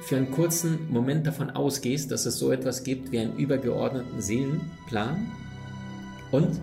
[0.00, 5.26] für einen kurzen Moment davon ausgehst, dass es so etwas gibt wie einen übergeordneten Seelenplan
[6.30, 6.60] und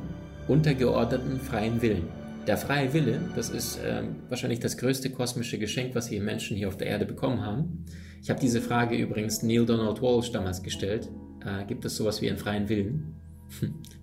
[0.48, 2.08] untergeordneten freien Willen.
[2.48, 6.68] Der freie Wille, das ist äh, wahrscheinlich das größte kosmische Geschenk, was wir Menschen hier
[6.68, 7.86] auf der Erde bekommen haben.
[8.22, 11.10] Ich habe diese Frage übrigens Neil Donald Walsh damals gestellt.
[11.44, 13.16] Äh, gibt es sowas wie einen freien Willen?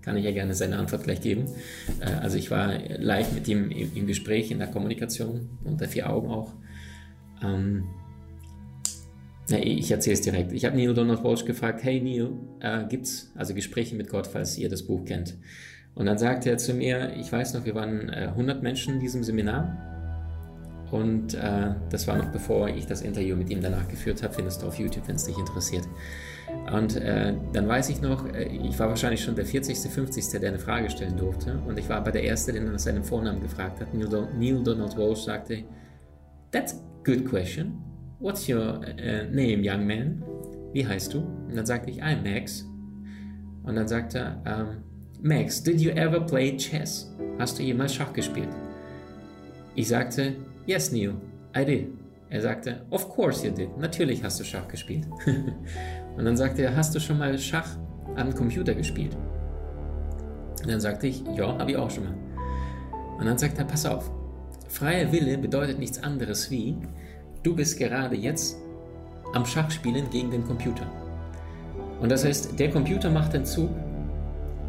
[0.03, 1.47] Kann ich ja gerne seine Antwort gleich geben.
[2.01, 6.11] Äh, also ich war live mit ihm im, im, Gespräch, in der Kommunikation, unter vier
[6.11, 6.53] Augen auch.
[7.43, 7.85] Ähm,
[9.49, 10.53] ja, ich erzähle es direkt.
[10.53, 14.57] Ich habe Neil Donald Walsh gefragt, hey Neil, äh, gibt's also Gespräche mit Gott, falls
[14.57, 15.37] ihr das Buch kennt?
[15.95, 19.01] Und dann sagte er zu mir, ich weiß noch, wir waren äh, 100 Menschen in
[19.01, 19.89] diesem Seminar.
[20.91, 24.33] Und äh, das war noch bevor ich das Interview mit ihm danach geführt habe.
[24.33, 25.89] Findest du auf YouTube, wenn es dich interessiert.
[26.71, 30.51] Und äh, dann weiß ich noch, äh, ich war wahrscheinlich schon der 40., 50., der
[30.51, 31.59] eine Frage stellen durfte.
[31.67, 33.93] Und ich war aber der Erste, der nach seinem Vornamen gefragt hat.
[33.95, 35.65] Neil, Neil Donald Walsh sagte,
[36.51, 37.92] That's a good question.
[38.23, 40.23] What's your uh, name, young man?
[40.73, 41.19] Wie heißt du?
[41.19, 42.65] Und dann sagte ich, I'm Max.
[43.65, 44.77] Und dann sagte er, um,
[45.21, 47.13] Max, did you ever play chess?
[47.41, 48.51] Hast du jemals Schach gespielt?
[49.75, 51.15] Ich sagte, yes, Neil,
[51.57, 51.89] I did.
[52.31, 53.77] Er sagte, of course you did.
[53.77, 55.09] Natürlich hast du Schach gespielt.
[56.17, 57.77] und dann sagte er, hast du schon mal Schach
[58.15, 59.17] am Computer gespielt?
[60.63, 62.15] Und dann sagte ich, ja, habe ich auch schon mal.
[63.19, 64.13] Und dann sagte er, pass auf,
[64.69, 66.79] freier Wille bedeutet nichts anderes wie,
[67.43, 68.57] du bist gerade jetzt
[69.33, 70.91] am Schachspielen gegen den Computer.
[72.01, 73.71] Und das heißt, der Computer macht den Zug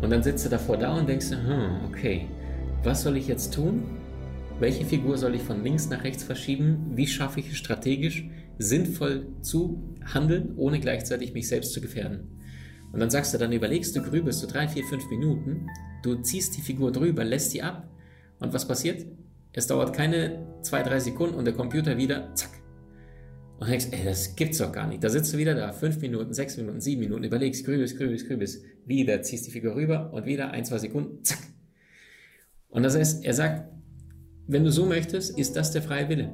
[0.01, 2.27] und dann sitzt du davor da und denkst, hm, okay,
[2.83, 3.83] was soll ich jetzt tun?
[4.59, 6.91] Welche Figur soll ich von links nach rechts verschieben?
[6.95, 8.25] Wie schaffe ich es strategisch,
[8.59, 12.27] sinnvoll zu handeln, ohne gleichzeitig mich selbst zu gefährden?
[12.91, 15.67] Und dann sagst du, dann überlegst du, grübelst du drei, vier, fünf Minuten,
[16.03, 17.89] du ziehst die Figur drüber, lässt sie ab
[18.39, 19.05] und was passiert?
[19.53, 22.51] Es dauert keine zwei, drei Sekunden und der Computer wieder, zack,
[23.59, 25.03] und denkst, ey, das gibt's doch gar nicht.
[25.03, 28.63] Da sitzt du wieder da, fünf Minuten, sechs Minuten, sieben Minuten, überlegst, grübelst, grübelst, grübelst,
[28.85, 31.39] wieder, ziehst die Figur rüber und wieder ein, zwei Sekunden, zack.
[32.69, 33.71] Und das heißt, er sagt,
[34.47, 36.33] wenn du so möchtest, ist das der freie Wille.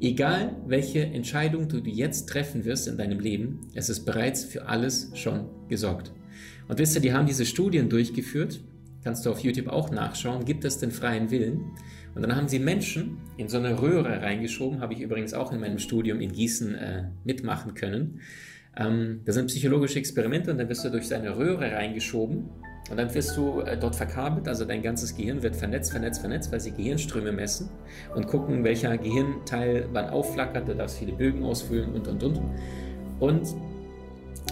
[0.00, 5.12] Egal, welche Entscheidung du jetzt treffen wirst in deinem Leben, es ist bereits für alles
[5.14, 6.12] schon gesorgt.
[6.66, 8.64] Und wisst ihr, die haben diese Studien durchgeführt,
[9.04, 11.60] kannst du auf YouTube auch nachschauen, gibt es den freien Willen?
[12.14, 15.60] Und dann haben sie Menschen in so eine Röhre reingeschoben, habe ich übrigens auch in
[15.60, 18.20] meinem Studium in Gießen äh, mitmachen können.
[18.76, 22.50] Ähm, das sind psychologische Experimente und dann wirst du durch seine Röhre reingeschoben
[22.90, 26.52] und dann wirst du äh, dort verkabelt, also dein ganzes Gehirn wird vernetzt, vernetzt, vernetzt,
[26.52, 27.70] weil sie Gehirnströme messen
[28.14, 32.40] und gucken, welcher Gehirnteil wann aufflackert, du darfst viele Bögen ausfüllen und und und.
[33.20, 33.54] Und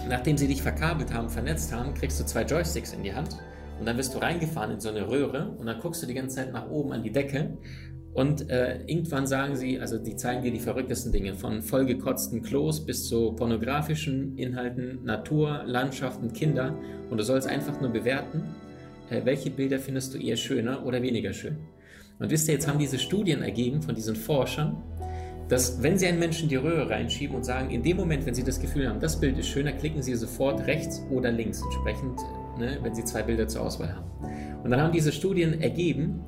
[0.07, 3.37] nachdem sie dich verkabelt haben, vernetzt haben, kriegst du zwei Joysticks in die Hand
[3.81, 6.35] und dann wirst du reingefahren in so eine Röhre und dann guckst du die ganze
[6.35, 7.57] Zeit nach oben an die Decke
[8.13, 12.85] und äh, irgendwann sagen sie, also die zeigen dir die verrücktesten Dinge, von vollgekotzten Klos
[12.85, 16.77] bis zu pornografischen Inhalten, Natur, Landschaften, Kinder
[17.09, 18.43] und du sollst einfach nur bewerten,
[19.09, 21.57] äh, welche Bilder findest du eher schöner oder weniger schön.
[22.19, 24.77] Und wisst ihr, jetzt haben diese Studien ergeben von diesen Forschern,
[25.49, 28.43] dass wenn sie einen Menschen die Röhre reinschieben und sagen, in dem Moment, wenn sie
[28.43, 32.19] das Gefühl haben, das Bild ist schöner, klicken sie sofort rechts oder links entsprechend
[32.57, 34.11] ne, wenn sie zwei Bilder zur Auswahl haben.
[34.63, 36.21] Und dann haben diese Studien ergeben,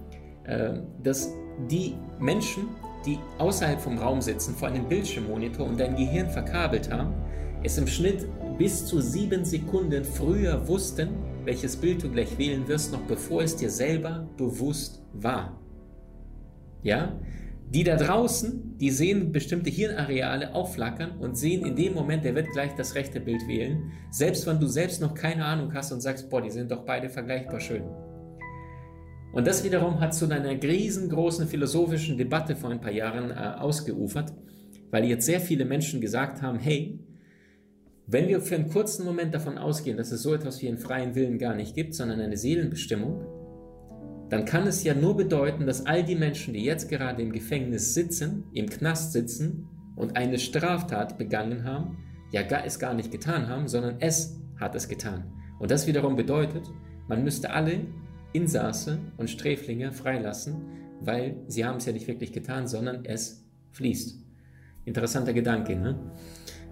[0.45, 1.33] äh, dass
[1.69, 2.69] die Menschen,
[3.05, 7.13] die außerhalb vom Raum sitzen, vor einem Bildschirmmonitor und dein Gehirn verkabelt haben,
[7.63, 11.09] es im Schnitt bis zu sieben Sekunden früher wussten,
[11.45, 15.59] welches Bild du gleich wählen wirst, noch bevor es dir selber bewusst war.
[16.81, 17.13] Ja?
[17.69, 22.51] Die da draußen, die sehen bestimmte Hirnareale aufflackern und sehen in dem Moment, der wird
[22.51, 26.29] gleich das rechte Bild wählen, selbst wenn du selbst noch keine Ahnung hast und sagst,
[26.29, 27.83] boah, die sind doch beide vergleichbar schön.
[29.33, 34.31] Und das wiederum hat zu einer riesengroßen philosophischen Debatte vor ein paar Jahren äh, ausgeufert,
[34.91, 36.99] weil jetzt sehr viele Menschen gesagt haben, hey,
[38.05, 41.15] wenn wir für einen kurzen Moment davon ausgehen, dass es so etwas wie einen freien
[41.15, 43.25] Willen gar nicht gibt, sondern eine Seelenbestimmung,
[44.33, 47.93] dann kann es ja nur bedeuten, dass all die Menschen, die jetzt gerade im Gefängnis
[47.93, 51.99] sitzen, im Knast sitzen und eine Straftat begangen haben,
[52.31, 55.25] ja gar, es gar nicht getan haben, sondern es hat es getan.
[55.59, 56.63] Und das wiederum bedeutet,
[57.07, 57.81] man müsste alle
[58.31, 60.55] Insasse und Sträflinge freilassen,
[61.01, 64.19] weil sie haben es ja nicht wirklich getan, sondern es fließt.
[64.85, 66.11] Interessanter Gedanke, ne?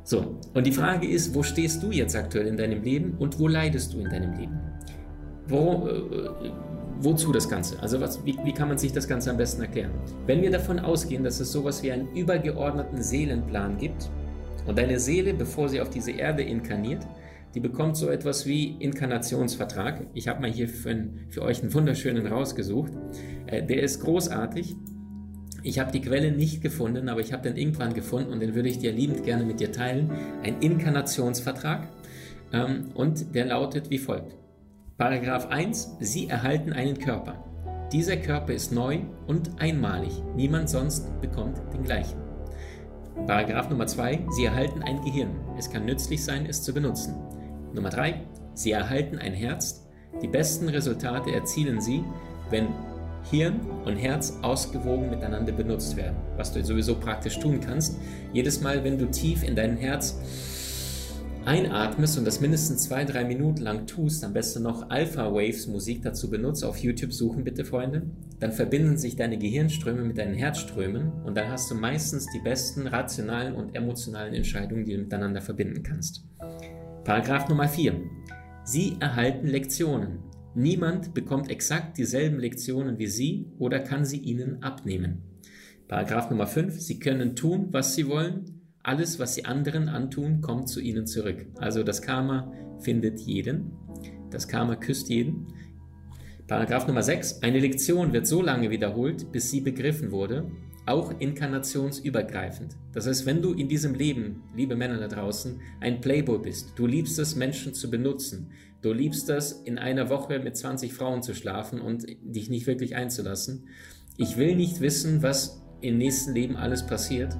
[0.04, 3.48] So, und die Frage ist, wo stehst du jetzt aktuell in deinem Leben und wo
[3.48, 4.60] leidest du in deinem Leben?
[5.48, 6.52] Wo, äh,
[7.03, 7.81] wozu das Ganze?
[7.81, 9.92] Also was, wie, wie kann man sich das Ganze am besten erklären?
[10.25, 14.09] Wenn wir davon ausgehen, dass es sowas wie einen übergeordneten Seelenplan gibt
[14.65, 17.06] und deine Seele, bevor sie auf diese Erde inkarniert,
[17.53, 20.07] die bekommt so etwas wie Inkarnationsvertrag.
[20.13, 22.94] Ich habe mal hier für, für, euch einen wunderschönen rausgesucht.
[23.48, 24.75] Äh, der ist großartig.
[25.63, 28.69] Ich habe die Quelle nicht gefunden, aber ich habe den irgendwann gefunden und den würde
[28.69, 30.12] ich dir liebend gerne mit dir teilen.
[30.44, 31.89] Ein Inkarnationsvertrag.
[32.53, 34.40] Ähm, und der lautet wie folgt.
[34.97, 35.97] Paragraph 1.
[35.99, 37.43] Sie erhalten einen Körper.
[37.91, 40.11] Dieser Körper ist neu und einmalig.
[40.35, 42.19] Niemand sonst bekommt den gleichen.
[43.25, 44.27] Paragraph Nummer 2.
[44.29, 45.31] Sie erhalten ein Gehirn.
[45.57, 47.15] Es kann nützlich sein, es zu benutzen.
[47.73, 48.21] Nummer 3.
[48.53, 49.88] Sie erhalten ein Herz.
[50.21, 52.03] Die besten Resultate erzielen Sie,
[52.49, 52.67] wenn
[53.29, 57.97] Hirn und Herz ausgewogen miteinander benutzt werden, was du sowieso praktisch tun kannst.
[58.33, 60.19] Jedes Mal, wenn du tief in dein Herz
[61.45, 66.03] einatmest und das mindestens zwei, drei Minuten lang tust, am besten noch Alpha Waves Musik
[66.03, 68.03] dazu benutzt, auf YouTube suchen bitte Freunde,
[68.39, 72.88] dann verbinden sich deine Gehirnströme mit deinen Herzströmen und dann hast du meistens die besten
[72.88, 76.23] rationalen und emotionalen Entscheidungen, die du miteinander verbinden kannst.
[77.03, 77.95] Paragraph Nummer 4.
[78.63, 80.19] Sie erhalten Lektionen.
[80.53, 85.23] Niemand bekommt exakt dieselben Lektionen wie Sie oder kann sie Ihnen abnehmen.
[85.88, 86.79] Paragraph Nummer 5.
[86.79, 88.61] Sie können tun, was Sie wollen.
[88.83, 91.45] Alles, was Sie anderen antun, kommt zu Ihnen zurück.
[91.57, 93.72] Also das Karma findet jeden.
[94.30, 95.48] Das Karma küsst jeden.
[96.48, 97.44] Paragraph Nummer 6.
[97.44, 100.51] Eine Lektion wird so lange wiederholt, bis sie begriffen wurde
[100.86, 102.75] auch inkarnationsübergreifend.
[102.94, 106.88] Das heißt, wenn du in diesem Leben, liebe Männer da draußen, ein Playboy bist, du
[106.88, 108.51] liebst es, Menschen zu benutzen,
[108.81, 112.95] du liebst es, in einer Woche mit 20 Frauen zu schlafen und dich nicht wirklich
[112.95, 113.68] einzulassen.
[114.18, 117.38] Ich will nicht wissen, was im nächsten Leben alles passiert.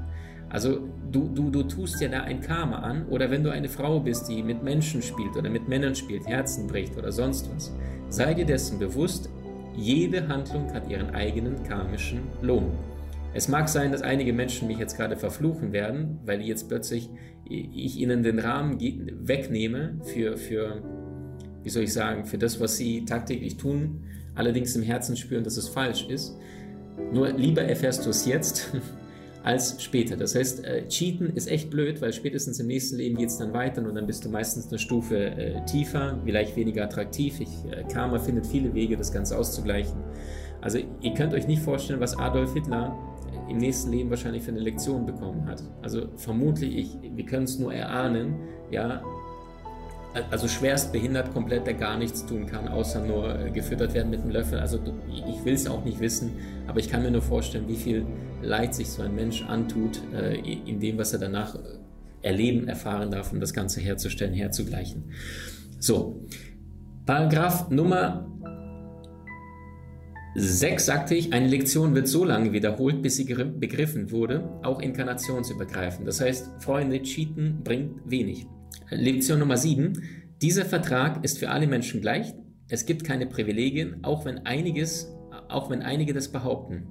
[0.51, 0.80] Also
[1.12, 4.27] du, du, du tust ja da ein Karma an oder wenn du eine Frau bist,
[4.27, 7.74] die mit Menschen spielt oder mit Männern spielt, Herzen bricht oder sonst was,
[8.09, 9.30] sei dir dessen bewusst,
[9.77, 12.71] jede Handlung hat ihren eigenen karmischen Lohn.
[13.33, 17.09] Es mag sein, dass einige Menschen mich jetzt gerade verfluchen werden, weil jetzt plötzlich
[17.45, 20.81] ich ihnen den Rahmen wegnehme für, für,
[21.63, 24.03] wie soll ich sagen, für das, was sie tagtäglich tun,
[24.36, 26.38] allerdings im Herzen spüren, dass es falsch ist.
[27.13, 28.74] Nur lieber erfährst du es jetzt
[29.44, 30.16] als später.
[30.18, 33.54] Das heißt, äh, Cheaten ist echt blöd, weil spätestens im nächsten Leben geht es dann
[33.54, 37.40] weiter und dann bist du meistens eine Stufe äh, tiefer, vielleicht weniger attraktiv.
[37.40, 39.98] Ich, äh, Karma findet viele Wege, das Ganze auszugleichen.
[40.62, 42.96] Also ihr könnt euch nicht vorstellen, was Adolf Hitler
[43.50, 45.64] im nächsten Leben wahrscheinlich für eine Lektion bekommen hat.
[45.82, 48.36] Also vermutlich, ich, wir können es nur erahnen,
[48.70, 49.04] ja,
[50.30, 54.22] also schwerst behindert komplett, der gar nichts tun kann, außer nur äh, gefüttert werden mit
[54.22, 54.60] einem Löffel.
[54.60, 54.80] Also
[55.10, 56.31] ich will es auch nicht wissen,
[56.68, 58.06] aber ich kann mir nur vorstellen, wie viel
[58.42, 61.58] Leid sich so ein Mensch antut, äh, in dem, was er danach
[62.22, 65.12] erleben, erfahren darf, um das Ganze herzustellen, herzugleichen.
[65.80, 66.22] So,
[67.06, 68.28] Paragraph Nummer
[70.36, 76.08] 6 sagte ich, eine Lektion wird so lange wiederholt, bis sie begriffen wurde, auch inkarnationsübergreifend.
[76.08, 78.48] Das heißt, Freunde, Cheaten bringt wenig.
[78.92, 80.04] Lektion Nummer 7.
[80.42, 82.34] Dieser Vertrag ist für alle Menschen gleich.
[82.68, 85.08] Es gibt keine Privilegien, auch wenn, einiges,
[85.48, 86.88] auch wenn einige das behaupten.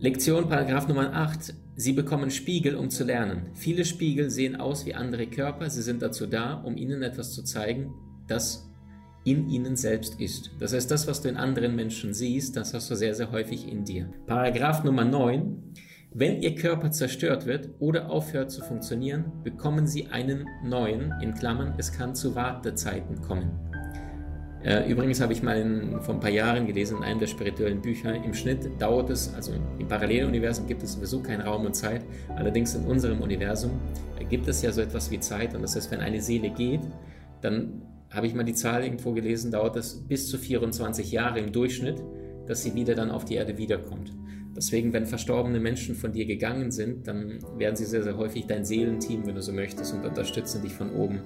[0.00, 1.54] Lektion Paragraph Nummer 8.
[1.76, 3.50] Sie bekommen Spiegel, um zu lernen.
[3.54, 5.70] Viele Spiegel sehen aus wie andere Körper.
[5.70, 7.94] Sie sind dazu da, um ihnen etwas zu zeigen,
[8.26, 8.68] das
[9.24, 10.50] in ihnen selbst ist.
[10.58, 13.68] Das heißt, das, was du in anderen Menschen siehst, das hast du sehr, sehr häufig
[13.68, 14.10] in dir.
[14.26, 15.74] Paragraph Nummer 9.
[16.10, 21.74] Wenn Ihr Körper zerstört wird oder aufhört zu funktionieren, bekommen Sie einen neuen, in Klammern,
[21.76, 23.50] es kann zu Wartezeiten kommen.
[24.64, 27.82] Äh, übrigens habe ich mal in, vor ein paar Jahren gelesen in einem der spirituellen
[27.82, 32.02] Bücher, im Schnitt dauert es, also im Paralleluniversum gibt es sowieso keinen Raum und Zeit,
[32.36, 33.72] allerdings in unserem Universum
[34.30, 36.80] gibt es ja so etwas wie Zeit und das heißt, wenn eine Seele geht,
[37.42, 41.52] dann habe ich mal die Zahl irgendwo gelesen, dauert es bis zu 24 Jahre im
[41.52, 42.02] Durchschnitt,
[42.46, 44.17] dass sie wieder dann auf die Erde wiederkommt.
[44.58, 48.64] Deswegen, wenn verstorbene Menschen von dir gegangen sind, dann werden sie sehr, sehr häufig dein
[48.64, 51.20] Seelenteam, wenn du so möchtest, und unterstützen dich von oben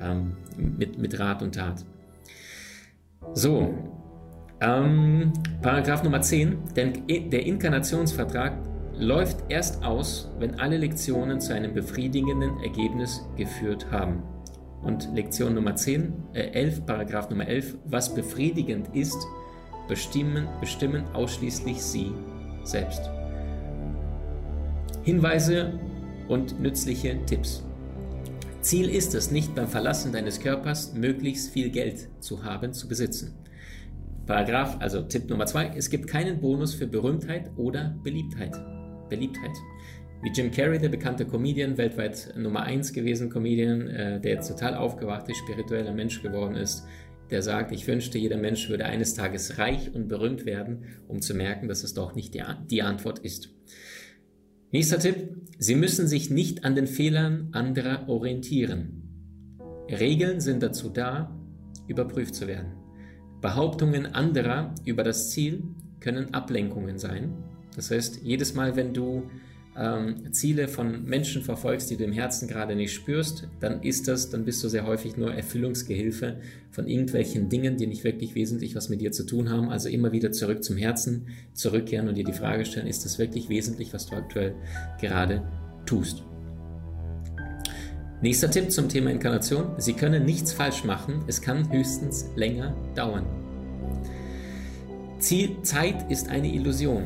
[0.00, 1.84] ähm, mit, mit Rat und Tat.
[3.34, 3.74] So,
[4.60, 6.58] ähm, Paragraph Nummer 10.
[6.76, 8.52] Denn der Inkarnationsvertrag
[8.96, 14.22] läuft erst aus, wenn alle Lektionen zu einem befriedigenden Ergebnis geführt haben.
[14.84, 19.26] Und Lektion Nummer 10, äh 11, Paragraph Nummer 11, was befriedigend ist,
[19.88, 22.12] bestimmen, bestimmen ausschließlich Sie
[22.66, 23.10] selbst.
[25.02, 25.78] Hinweise
[26.28, 27.64] und nützliche Tipps.
[28.60, 33.34] Ziel ist es nicht beim Verlassen deines Körpers möglichst viel Geld zu haben, zu besitzen.
[34.26, 38.56] Paragraph, also Tipp Nummer 2, es gibt keinen Bonus für Berühmtheit oder Beliebtheit.
[39.08, 39.56] Beliebtheit.
[40.22, 44.74] wie Jim Carrey, der bekannte Comedian, weltweit Nummer 1 gewesen Comedian, äh, der jetzt total
[44.74, 46.84] aufgewacht ist, spiritueller Mensch geworden ist,
[47.30, 51.34] der sagt, ich wünschte, jeder Mensch würde eines Tages reich und berühmt werden, um zu
[51.34, 53.50] merken, dass es doch nicht die, die Antwort ist.
[54.72, 55.28] Nächster Tipp,
[55.58, 59.02] Sie müssen sich nicht an den Fehlern anderer orientieren.
[59.88, 61.34] Regeln sind dazu da,
[61.88, 62.72] überprüft zu werden.
[63.40, 65.62] Behauptungen anderer über das Ziel
[66.00, 67.34] können Ablenkungen sein.
[67.74, 69.30] Das heißt, jedes Mal, wenn du
[69.78, 74.30] ähm, Ziele von Menschen verfolgst, die du im Herzen gerade nicht spürst, dann ist das,
[74.30, 76.36] dann bist du sehr häufig nur Erfüllungsgehilfe
[76.70, 79.68] von irgendwelchen Dingen, die nicht wirklich wesentlich was mit dir zu tun haben.
[79.68, 83.48] Also immer wieder zurück zum Herzen, zurückkehren und dir die Frage stellen, ist das wirklich
[83.48, 84.54] wesentlich, was du aktuell
[85.00, 85.42] gerade
[85.84, 86.22] tust?
[88.22, 89.74] Nächster Tipp zum Thema Inkarnation.
[89.76, 93.26] Sie können nichts falsch machen, es kann höchstens länger dauern.
[95.18, 97.04] Ziel, Zeit ist eine Illusion.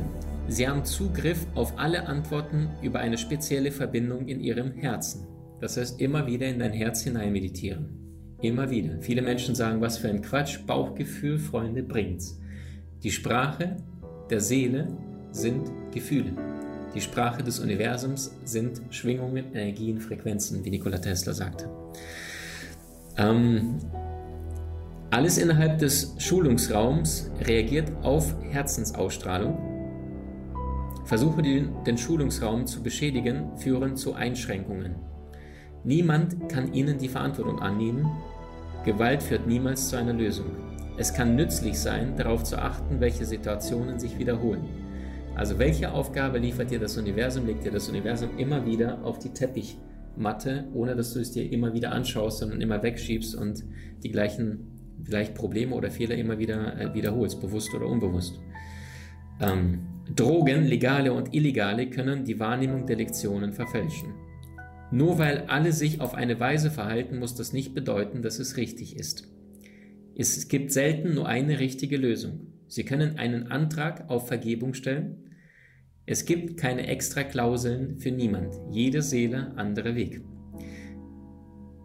[0.51, 5.25] Sie haben Zugriff auf alle Antworten über eine spezielle Verbindung in Ihrem Herzen.
[5.61, 8.35] Das heißt, immer wieder in dein Herz hinein meditieren.
[8.41, 8.99] Immer wieder.
[8.99, 12.37] Viele Menschen sagen, was für ein Quatsch, Bauchgefühl, Freunde, bringt's.
[13.01, 13.77] Die Sprache
[14.29, 14.89] der Seele
[15.31, 16.33] sind Gefühle.
[16.93, 21.69] Die Sprache des Universums sind Schwingungen, Energien, Frequenzen, wie Nikola Tesla sagte.
[23.15, 23.77] Ähm,
[25.11, 29.70] alles innerhalb des Schulungsraums reagiert auf Herzensausstrahlung
[31.11, 34.95] Versuche, den Schulungsraum zu beschädigen, führen zu Einschränkungen.
[35.83, 38.09] Niemand kann Ihnen die Verantwortung annehmen.
[38.85, 40.45] Gewalt führt niemals zu einer Lösung.
[40.97, 44.63] Es kann nützlich sein, darauf zu achten, welche Situationen sich wiederholen.
[45.35, 49.33] Also welche Aufgabe liefert dir das Universum, legt dir das Universum immer wieder auf die
[49.33, 53.65] Teppichmatte, ohne dass du es dir immer wieder anschaust, sondern immer wegschiebst und
[54.01, 58.39] die gleichen, gleichen Probleme oder Fehler immer wieder äh, wiederholst, bewusst oder unbewusst.
[59.41, 64.13] Ähm, Drogen, legale und illegale, können die Wahrnehmung der Lektionen verfälschen.
[64.91, 68.97] Nur weil alle sich auf eine Weise verhalten, muss das nicht bedeuten, dass es richtig
[68.97, 69.29] ist.
[70.15, 72.47] Es gibt selten nur eine richtige Lösung.
[72.67, 75.29] Sie können einen Antrag auf Vergebung stellen.
[76.05, 78.53] Es gibt keine extra Klauseln für niemand.
[78.69, 80.21] Jede Seele andere Weg.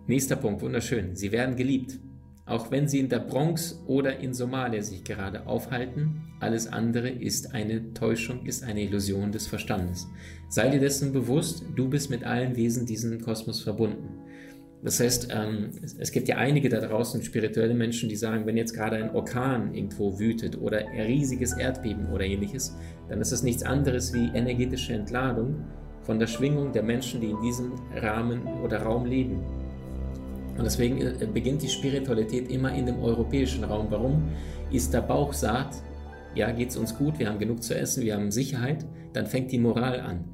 [0.09, 1.14] Nächster Punkt, wunderschön.
[1.14, 1.99] Sie werden geliebt.
[2.47, 7.53] Auch wenn sie in der Bronx oder in Somalia sich gerade aufhalten, alles andere ist
[7.55, 10.07] eine Täuschung, ist eine Illusion des Verstandes.
[10.49, 14.21] Sei dir dessen bewusst, du bist mit allen Wesen diesen Kosmos verbunden.
[14.85, 18.75] Das heißt, ähm, es gibt ja einige da draußen, spirituelle Menschen, die sagen, wenn jetzt
[18.75, 22.76] gerade ein Orkan irgendwo wütet oder ein riesiges Erdbeben oder ähnliches,
[23.09, 25.65] dann ist es nichts anderes wie energetische Entladung
[26.03, 29.41] von der Schwingung der Menschen, die in diesem Rahmen oder Raum leben.
[30.56, 33.86] Und deswegen äh, beginnt die Spiritualität immer in dem europäischen Raum.
[33.90, 34.25] Warum?
[34.70, 35.82] Ist der Bauch saat,
[36.34, 39.52] ja, geht es uns gut, wir haben genug zu essen, wir haben Sicherheit, dann fängt
[39.52, 40.25] die Moral an.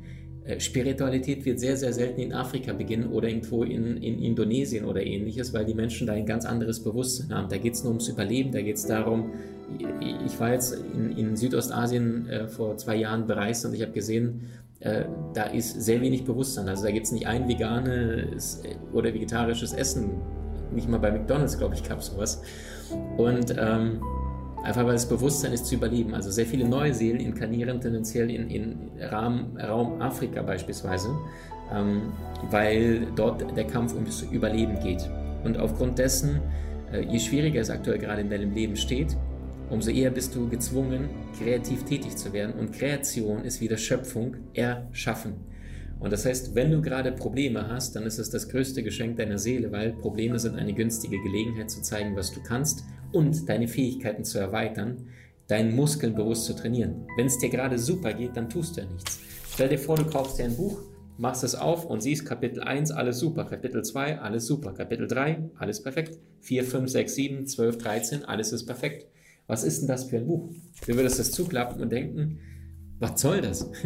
[0.45, 5.05] Äh, Spiritualität wird sehr, sehr selten in Afrika beginnen oder irgendwo in, in Indonesien oder
[5.05, 7.49] ähnliches, weil die Menschen da ein ganz anderes Bewusstsein haben.
[7.49, 9.31] Da geht es nur ums Überleben, da geht es darum,
[10.27, 14.49] ich war jetzt in, in Südostasien äh, vor zwei Jahren bereist und ich habe gesehen,
[14.83, 16.69] äh, da ist sehr wenig Bewusstsein.
[16.69, 18.63] Also da gibt es nicht ein veganes
[18.93, 20.11] oder vegetarisches Essen.
[20.73, 22.43] Nicht mal bei McDonalds, glaube ich, gab es sowas.
[23.17, 24.03] Und ähm,
[24.65, 26.15] einfach weil das Bewusstsein ist zu überleben.
[26.15, 31.11] Also sehr viele neue Seelen inkarnieren tendenziell in, in Raum, Raum Afrika beispielsweise,
[31.73, 32.13] ähm,
[32.51, 35.09] weil dort der Kampf ums Überleben geht.
[35.45, 36.41] Und aufgrund dessen,
[36.93, 39.17] äh, je schwieriger es aktuell gerade in deinem Leben steht,
[39.73, 42.53] umso eher bist du gezwungen, kreativ tätig zu werden.
[42.55, 45.33] Und Kreation ist wieder Schöpfung, erschaffen.
[45.99, 49.39] Und das heißt, wenn du gerade Probleme hast, dann ist es das größte Geschenk deiner
[49.39, 54.25] Seele, weil Probleme sind eine günstige Gelegenheit zu zeigen, was du kannst und deine Fähigkeiten
[54.25, 55.07] zu erweitern,
[55.49, 57.07] deinen Muskeln bewusst zu trainieren.
[57.17, 59.21] Wenn es dir gerade super geht, dann tust du ja nichts.
[59.55, 60.81] Stell dir vor, du kaufst dir ein Buch,
[61.17, 65.51] machst es auf und siehst Kapitel 1, alles super, Kapitel 2, alles super, Kapitel 3,
[65.57, 69.07] alles perfekt, 4, 5, 6, 7, 12, 13, alles ist perfekt.
[69.47, 70.51] Was ist denn das für ein Buch?
[70.87, 72.39] Du würdest das zuklappen und denken,
[72.99, 73.71] was soll das?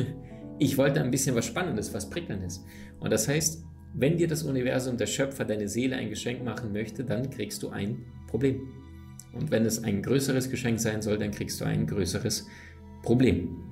[0.58, 2.64] Ich wollte ein bisschen was Spannendes, was Prickelndes.
[2.98, 7.04] Und das heißt, wenn dir das Universum, der Schöpfer, deine Seele ein Geschenk machen möchte,
[7.04, 8.62] dann kriegst du ein Problem.
[9.34, 12.46] Und wenn es ein größeres Geschenk sein soll, dann kriegst du ein größeres
[13.02, 13.64] Problem.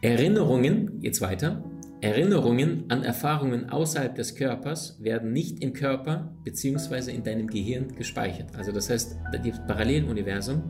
[0.00, 1.64] Erinnerungen, jetzt weiter,
[2.02, 7.10] Erinnerungen an Erfahrungen außerhalb des Körpers werden nicht im Körper bzw.
[7.10, 8.54] in deinem Gehirn gespeichert.
[8.54, 10.62] Also das heißt, das Paralleluniversum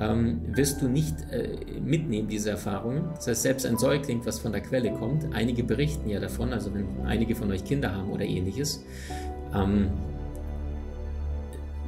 [0.00, 3.10] ähm, wirst du nicht äh, mitnehmen, diese Erfahrungen.
[3.14, 6.72] Das heißt, selbst ein Säugling, was von der Quelle kommt, einige berichten ja davon, also
[6.72, 8.84] wenn einige von euch Kinder haben oder ähnliches,
[9.54, 9.90] ähm,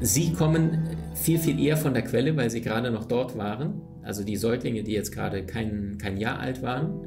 [0.01, 3.81] sie kommen viel, viel eher von der Quelle, weil sie gerade noch dort waren.
[4.03, 7.07] Also die Säuglinge, die jetzt gerade kein, kein Jahr alt waren,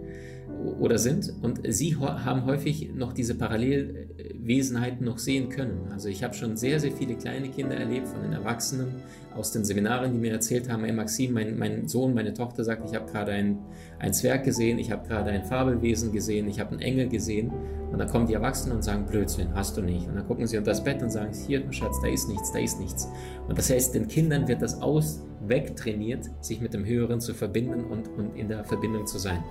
[0.80, 1.34] oder sind.
[1.42, 5.90] Und sie haben häufig noch diese Parallelwesenheiten noch sehen können.
[5.92, 8.96] Also ich habe schon sehr, sehr viele kleine Kinder erlebt von den Erwachsenen
[9.36, 12.84] aus den Seminaren, die mir erzählt haben, hey Maxim, mein, mein Sohn, meine Tochter sagt,
[12.90, 13.60] ich habe gerade ein,
[14.00, 17.52] ein Zwerg gesehen, ich habe gerade ein Fabelwesen gesehen, ich habe einen Engel gesehen.
[17.92, 20.08] Und dann kommen die Erwachsenen und sagen, Blödsinn, hast du nicht.
[20.08, 22.60] Und dann gucken sie unter das Bett und sagen, hier, Schatz, da ist nichts, da
[22.60, 23.08] ist nichts.
[23.48, 27.86] Und das heißt, den Kindern wird das aus wegtrainiert, sich mit dem Höheren zu verbinden
[27.86, 29.44] und, und in der Verbindung zu sein.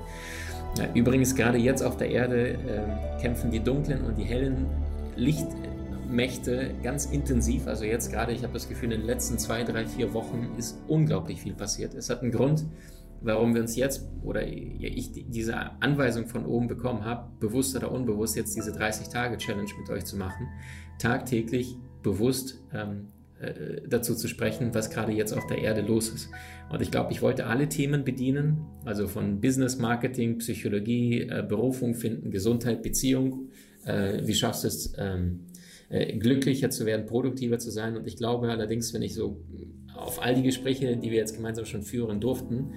[0.78, 4.66] Ja, übrigens, gerade jetzt auf der Erde äh, kämpfen die dunklen und die hellen
[5.16, 7.66] Lichtmächte ganz intensiv.
[7.66, 10.78] Also jetzt gerade, ich habe das Gefühl, in den letzten zwei, drei, vier Wochen ist
[10.86, 11.94] unglaublich viel passiert.
[11.94, 12.66] Es hat einen Grund,
[13.22, 18.36] warum wir uns jetzt oder ich diese Anweisung von oben bekommen habe, bewusst oder unbewusst
[18.36, 20.48] jetzt diese 30-Tage-Challenge mit euch zu machen,
[20.98, 23.15] tagtäglich bewusst ähm, äh,
[23.88, 26.30] dazu zu sprechen, was gerade jetzt auf der Erde los ist.
[26.70, 31.94] Und ich glaube, ich wollte alle Themen bedienen, also von Business, Marketing, Psychologie, äh, Berufung
[31.94, 33.50] finden, Gesundheit, Beziehung.
[33.84, 35.40] Äh, wie schaffst du es, ähm,
[36.18, 37.96] glücklicher zu werden, produktiver zu sein?
[37.96, 39.40] Und ich glaube allerdings, wenn ich so
[39.94, 42.72] auf all die Gespräche, die wir jetzt gemeinsam schon führen durften,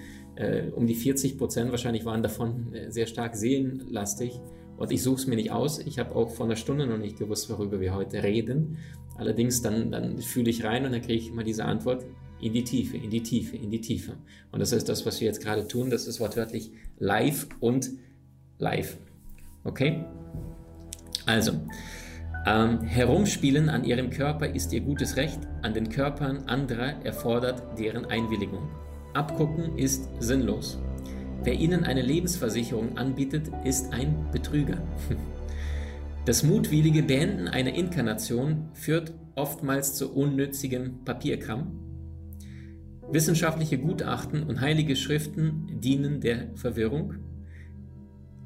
[0.76, 4.40] um die 40 Prozent wahrscheinlich waren davon sehr stark seelenlastig.
[4.80, 5.80] Und ich suche es mir nicht aus.
[5.80, 8.78] Ich habe auch vor einer Stunde noch nicht gewusst, worüber wir heute reden.
[9.18, 12.06] Allerdings dann, dann fühle ich rein und dann kriege ich immer diese Antwort
[12.40, 14.14] in die Tiefe, in die Tiefe, in die Tiefe.
[14.54, 15.90] Und das ist das, was wir jetzt gerade tun.
[15.90, 17.90] Das ist wortwörtlich live und
[18.58, 18.98] live.
[19.66, 20.06] Okay?
[21.26, 21.52] Also,
[22.48, 28.06] ähm, herumspielen an ihrem Körper ist ihr gutes Recht, an den Körpern anderer erfordert deren
[28.06, 28.70] Einwilligung.
[29.14, 30.80] Abgucken ist sinnlos.
[31.44, 34.78] Wer ihnen eine Lebensversicherung anbietet, ist ein Betrüger.
[36.26, 41.72] Das mutwillige Beenden einer Inkarnation führt oftmals zu unnützigem Papierkram.
[43.10, 47.16] Wissenschaftliche Gutachten und heilige Schriften dienen der Verwirrung.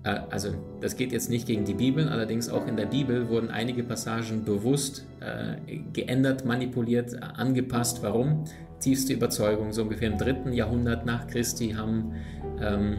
[0.03, 3.50] Äh, also das geht jetzt nicht gegen die Bibel, allerdings auch in der Bibel wurden
[3.50, 8.03] einige Passagen bewusst äh, geändert, manipuliert, angepasst.
[8.03, 8.45] Warum?
[8.79, 9.72] Tiefste Überzeugung.
[9.72, 12.13] So ungefähr im dritten Jahrhundert nach Christi haben
[12.61, 12.98] ähm,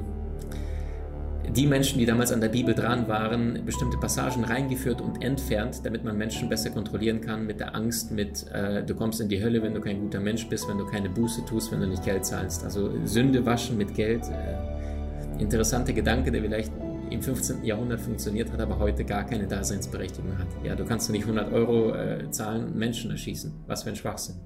[1.54, 6.02] die Menschen, die damals an der Bibel dran waren, bestimmte Passagen reingeführt und entfernt, damit
[6.02, 9.62] man Menschen besser kontrollieren kann mit der Angst, mit äh, du kommst in die Hölle,
[9.62, 12.24] wenn du kein guter Mensch bist, wenn du keine Buße tust, wenn du nicht Geld
[12.24, 12.64] zahlst.
[12.64, 14.22] Also Sünde waschen mit Geld.
[14.24, 16.72] Äh, interessanter Gedanke, der vielleicht
[17.10, 17.64] im 15.
[17.64, 20.48] Jahrhundert funktioniert hat, aber heute gar keine Daseinsberechtigung hat.
[20.64, 23.52] Ja, du kannst nicht 100 Euro äh, zahlen und Menschen erschießen.
[23.66, 24.36] Was für ein Schwachsinn.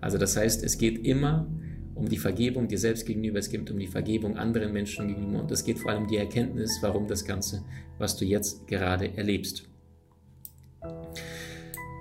[0.00, 1.46] Also das heißt, es geht immer
[1.94, 5.50] um die Vergebung dir selbst gegenüber, es geht um die Vergebung anderen Menschen gegenüber und
[5.50, 7.62] es geht vor allem um die Erkenntnis, warum das Ganze,
[7.98, 9.68] was du jetzt gerade erlebst.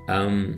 [0.07, 0.55] Ähm,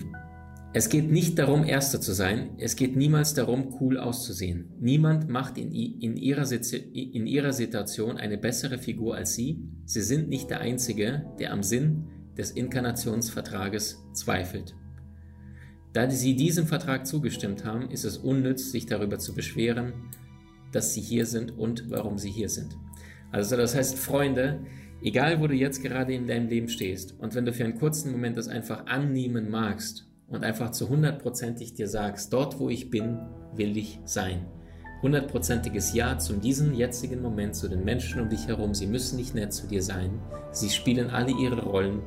[0.73, 2.51] es geht nicht darum, Erster zu sein.
[2.57, 4.69] Es geht niemals darum, cool auszusehen.
[4.79, 6.49] Niemand macht in, in, ihrer,
[6.93, 9.59] in ihrer Situation eine bessere Figur als Sie.
[9.83, 12.07] Sie sind nicht der Einzige, der am Sinn
[12.37, 14.73] des Inkarnationsvertrages zweifelt.
[15.91, 19.91] Da sie diesem Vertrag zugestimmt haben, ist es unnütz, sich darüber zu beschweren,
[20.71, 22.77] dass sie hier sind und warum sie hier sind.
[23.29, 24.61] Also das heißt, Freunde,
[25.01, 28.13] egal wo du jetzt gerade in deinem Leben stehst und wenn du für einen kurzen
[28.13, 33.19] Moment das einfach annehmen magst und einfach zu hundertprozentig dir sagst, dort wo ich bin,
[33.55, 34.45] will ich sein.
[35.01, 38.75] Hundertprozentiges Ja zu diesem jetzigen Moment, zu den Menschen um dich herum.
[38.75, 40.19] Sie müssen nicht nett zu dir sein.
[40.51, 42.01] Sie spielen alle ihre Rollen.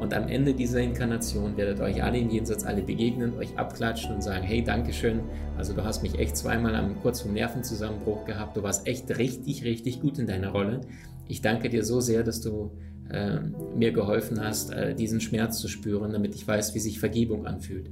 [0.00, 4.22] Und am Ende dieser Inkarnation werdet euch alle im Jenseits alle begegnen, euch abklatschen und
[4.22, 5.20] sagen, hey, Dankeschön.
[5.56, 8.58] Also du hast mich echt zweimal am kurz vom Nervenzusammenbruch gehabt.
[8.58, 10.82] Du warst echt richtig, richtig gut in deiner Rolle.
[11.28, 12.70] Ich danke dir so sehr, dass du
[13.10, 13.40] äh,
[13.76, 17.90] mir geholfen hast, äh, diesen Schmerz zu spüren, damit ich weiß, wie sich Vergebung anfühlt.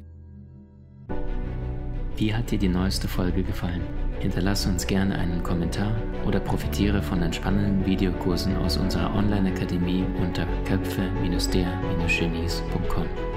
[2.16, 3.82] Wie hat dir die neueste Folge gefallen?
[4.20, 13.33] Hinterlasse uns gerne einen Kommentar oder profitiere von entspannenden Videokursen aus unserer Online-Akademie unter köpfe-der-genies.com.